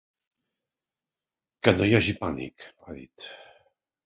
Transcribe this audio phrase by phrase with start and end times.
[1.67, 3.29] Que no hi hagi pànic, ha dit.